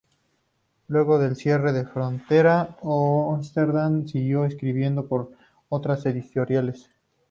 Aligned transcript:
Luego 0.87 1.19
del 1.19 1.35
cierre 1.35 1.73
de 1.73 1.85
Frontera, 1.85 2.75
Oesterheld 2.81 4.07
siguió 4.07 4.45
escribiendo 4.45 5.07
para 5.07 5.27
otras 5.69 6.03
editoriales. 6.07 6.89